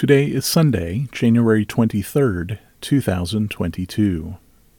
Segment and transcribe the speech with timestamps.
[0.00, 4.38] Today is Sunday, January 23rd, 2022.